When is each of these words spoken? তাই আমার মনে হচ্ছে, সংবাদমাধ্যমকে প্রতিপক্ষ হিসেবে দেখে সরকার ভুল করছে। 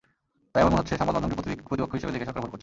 তাই 0.51 0.61
আমার 0.63 0.71
মনে 0.73 0.81
হচ্ছে, 0.81 0.99
সংবাদমাধ্যমকে 0.99 1.35
প্রতিপক্ষ 1.67 1.93
হিসেবে 1.97 2.13
দেখে 2.13 2.27
সরকার 2.27 2.41
ভুল 2.43 2.51
করছে। 2.51 2.59